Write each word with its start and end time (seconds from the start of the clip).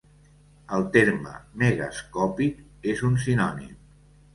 El 0.77 0.85
terme 0.95 1.35
"megascòpic" 1.65 2.67
és 2.97 3.09
un 3.13 3.23
sinònim. 3.29 3.83